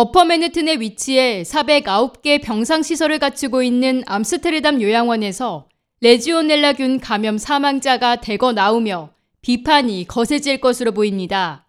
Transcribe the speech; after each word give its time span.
어퍼 0.00 0.26
맨해튼에 0.26 0.76
위치해 0.78 1.42
409개 1.42 2.40
병상시설을 2.40 3.18
갖추고 3.18 3.64
있는 3.64 4.04
암스테르담 4.06 4.80
요양원에서 4.80 5.66
레지오넬라균 6.02 7.00
감염 7.00 7.36
사망자가 7.36 8.20
대거 8.20 8.52
나오며 8.52 9.10
비판이 9.42 10.06
거세질 10.06 10.60
것으로 10.60 10.92
보입니다. 10.92 11.66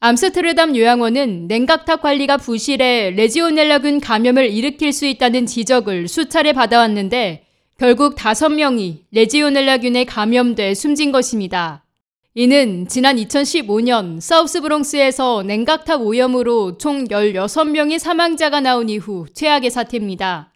암스테르담 0.00 0.76
요양원은 0.76 1.46
냉각탑 1.46 2.02
관리가 2.02 2.36
부실해 2.36 3.12
레지오넬라균 3.12 4.00
감염을 4.00 4.50
일으킬 4.50 4.92
수 4.92 5.06
있다는 5.06 5.46
지적을 5.46 6.06
수차례 6.06 6.52
받아왔는데 6.52 7.46
결국 7.78 8.14
5명이 8.14 9.04
레지오넬라균에 9.10 10.04
감염돼 10.04 10.74
숨진 10.74 11.12
것입니다. 11.12 11.86
이는 12.34 12.86
지난 12.86 13.16
2015년 13.16 14.20
사우스 14.20 14.60
브롱스에서 14.60 15.42
냉각탑 15.42 16.00
오염으로 16.00 16.78
총 16.78 17.08
16명의 17.08 17.98
사망자가 17.98 18.60
나온 18.60 18.88
이후 18.88 19.26
최악의 19.34 19.72
사태입니다. 19.72 20.52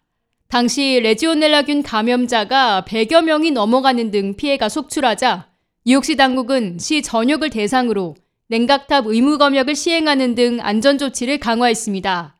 당시 0.47 1.01
레지오넬라균 1.03 1.83
감염자가 1.83 2.85
100여 2.87 3.25
명이 3.25 3.51
넘어가는 3.51 4.09
등 4.09 4.37
피해가 4.37 4.69
속출하자 4.69 5.49
뉴욕시 5.85 6.15
당국은 6.15 6.79
시 6.79 7.01
전역을 7.01 7.49
대상으로 7.49 8.15
냉각탑 8.47 9.07
의무 9.07 9.37
검역을 9.37 9.75
시행하는 9.75 10.33
등 10.33 10.59
안전 10.61 10.97
조치를 10.97 11.39
강화했습니다. 11.39 12.37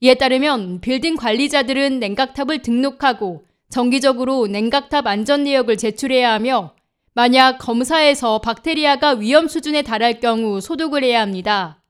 이에 0.00 0.14
따르면 0.14 0.80
빌딩 0.80 1.16
관리자들은 1.16 2.00
냉각탑을 2.00 2.62
등록하고 2.62 3.44
정기적으로 3.68 4.46
냉각탑 4.46 5.06
안전 5.06 5.44
내역을 5.44 5.76
제출해야 5.76 6.32
하며 6.32 6.72
만약 7.14 7.58
검사에서 7.58 8.40
박테리아가 8.40 9.12
위험 9.12 9.46
수준에 9.46 9.82
달할 9.82 10.18
경우 10.18 10.62
소독을 10.62 11.04
해야 11.04 11.20
합니다. 11.20 11.82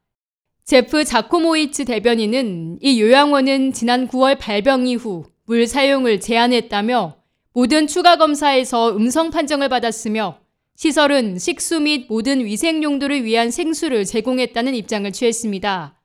제프 0.64 1.04
자코모이츠 1.04 1.84
대변인은 1.84 2.78
이 2.80 3.00
요양원은 3.00 3.72
지난 3.72 4.08
9월 4.08 4.36
발병 4.38 4.88
이후 4.88 5.24
물 5.46 5.68
사용을 5.68 6.18
제한했다며 6.18 7.16
모든 7.52 7.86
추가 7.86 8.16
검사에서 8.16 8.96
음성 8.96 9.30
판정을 9.30 9.68
받았으며 9.68 10.38
시설은 10.76 11.38
식수 11.38 11.80
및 11.80 12.06
모든 12.08 12.44
위생 12.44 12.82
용도를 12.82 13.24
위한 13.24 13.52
생수를 13.52 14.04
제공했다는 14.04 14.74
입장을 14.74 15.12
취했습니다. 15.12 16.00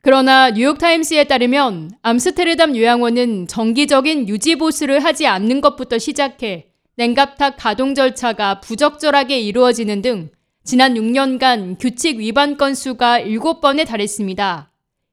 그러나 0.00 0.50
뉴욕타임스에 0.50 1.24
따르면 1.24 1.90
암스테르담 2.00 2.76
요양원은 2.76 3.46
정기적인 3.46 4.28
유지 4.28 4.56
보수를 4.56 5.04
하지 5.04 5.26
않는 5.26 5.60
것부터 5.60 5.98
시작해 5.98 6.73
냉갑탑 6.96 7.56
가동 7.58 7.94
절차가 7.94 8.60
부적절하게 8.60 9.40
이루어지는 9.40 10.00
등 10.00 10.30
지난 10.62 10.94
6년간 10.94 11.78
규칙 11.80 12.18
위반 12.18 12.56
건수가 12.56 13.20
7번에 13.20 13.86
달했습니다. 13.86 14.70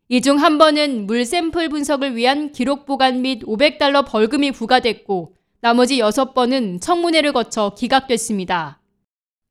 이 0.09 0.21
중 0.21 0.37
한 0.37 0.57
번은 0.57 1.07
물 1.07 1.25
샘플 1.25 1.69
분석을 1.69 2.15
위한 2.15 2.51
기록 2.51 2.85
보관 2.85 3.21
및 3.21 3.43
500달러 3.43 4.05
벌금이 4.05 4.51
부과됐고 4.51 5.33
나머지 5.61 5.97
6번은 5.99 6.81
청문회를 6.81 7.33
거쳐 7.33 7.73
기각됐습니다. 7.77 8.79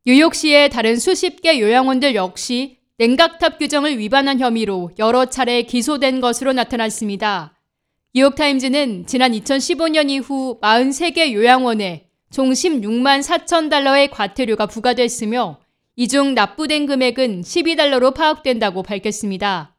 뉴욕시의 0.06 0.68
다른 0.70 0.96
수십 0.96 1.40
개 1.42 1.58
요양원들 1.60 2.14
역시 2.14 2.78
냉각탑 2.98 3.58
규정을 3.58 3.98
위반한 3.98 4.38
혐의로 4.38 4.90
여러 4.98 5.24
차례 5.24 5.62
기소된 5.62 6.20
것으로 6.20 6.52
나타났습니다. 6.52 7.54
뉴욕타임즈는 8.14 9.06
지난 9.06 9.32
2015년 9.32 10.10
이후 10.10 10.58
43개 10.60 11.32
요양원에 11.32 12.09
총 12.32 12.50
16만 12.50 13.22
4천 13.22 13.68
달러의 13.68 14.08
과태료가 14.10 14.66
부과됐으며 14.66 15.58
이 15.96 16.06
중 16.06 16.34
납부된 16.34 16.86
금액은 16.86 17.42
12달러로 17.42 18.14
파악된다고 18.14 18.82
밝혔습니다. 18.82 19.74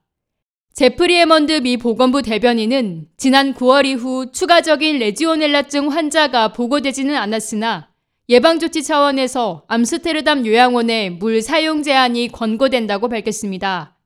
제프리 0.73 1.15
에먼드 1.17 1.61
미 1.61 1.77
보건부 1.77 2.21
대변인은 2.21 3.07
지난 3.17 3.53
9월 3.53 3.85
이후 3.85 4.31
추가적인 4.31 4.99
레지오넬라증 4.99 5.91
환자가 5.91 6.53
보고되지는 6.53 7.15
않았으나 7.15 7.89
예방조치 8.29 8.83
차원에서 8.83 9.63
암스테르담 9.67 10.45
요양원의 10.45 11.11
물 11.11 11.41
사용 11.41 11.83
제한이 11.83 12.29
권고된다고 12.29 13.09
밝혔습니다. 13.09 13.97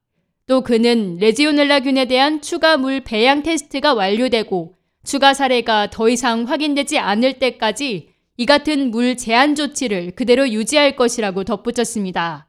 또 0.47 0.61
그는 0.61 1.17
레지오넬라균에 1.19 2.05
대한 2.05 2.41
추가 2.41 2.77
물 2.77 3.01
배양 3.01 3.43
테스트가 3.43 3.93
완료되고 3.93 4.75
추가 5.03 5.33
사례가 5.33 5.89
더 5.91 6.09
이상 6.09 6.43
확인되지 6.43 6.97
않을 6.97 7.33
때까지 7.33 8.14
이 8.37 8.45
같은 8.45 8.91
물 8.91 9.15
제한 9.15 9.55
조치를 9.55 10.11
그대로 10.11 10.49
유지할 10.49 10.97
것이라고 10.97 11.45
덧붙였습니다. 11.45 12.47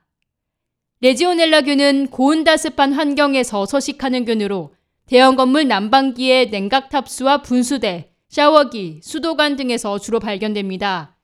레지오넬라균은 1.01 2.09
고온다습한 2.09 2.93
환경에서 2.93 3.67
서식하는 3.67 4.25
균으로 4.25 4.75
대형 5.07 5.37
건물 5.37 5.69
난방기의 5.69 6.51
냉각 6.51 6.89
탑수와 6.89 7.43
분수대, 7.43 8.11
샤워기, 8.29 9.01
수도관 9.03 9.55
등에서 9.55 10.01
주로 10.01 10.19
발견됩니다. 10.19 11.17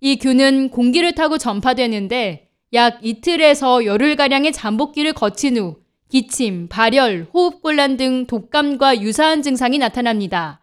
이 0.00 0.16
균은 0.16 0.68
공기를 0.68 1.14
타고 1.14 1.38
전파되는데 1.38 2.50
약 2.74 2.98
이틀에서 3.02 3.86
열흘가량의 3.86 4.52
잠복기를 4.52 5.14
거친 5.14 5.56
후 5.56 5.76
기침, 6.10 6.68
발열, 6.68 7.28
호흡곤란 7.32 7.96
등 7.96 8.26
독감과 8.26 9.00
유사한 9.00 9.42
증상이 9.42 9.78
나타납니다. 9.78 10.59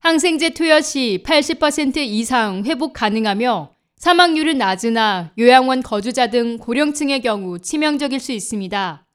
항생제 0.00 0.50
투여 0.50 0.80
시 0.80 1.22
80% 1.22 1.98
이상 1.98 2.64
회복 2.64 2.94
가능하며 2.94 3.74
사망률은 3.96 4.56
낮으나 4.56 5.30
요양원 5.38 5.82
거주자 5.82 6.28
등 6.28 6.56
고령층의 6.56 7.20
경우 7.20 7.58
치명적일 7.58 8.18
수 8.18 8.32
있습니다. 8.32 9.06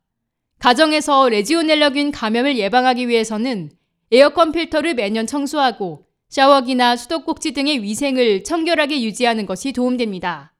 가정에서 0.59 1.29
레지오넬라균 1.29 2.11
감염을 2.11 2.59
예방하기 2.59 3.07
위해서는 3.07 3.71
에어컨 4.11 4.51
필터를 4.51 4.93
매년 4.93 5.25
청소하고 5.25 6.05
샤워기나 6.29 6.97
수도꼭지 6.97 7.53
등의 7.53 7.81
위생을 7.81 8.43
청결하게 8.43 9.01
유지하는 9.01 9.47
것이 9.47 9.71
도움됩니다. 9.71 10.53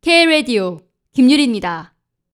K-Radio 0.00 0.78
김유리입니다. 1.12 1.97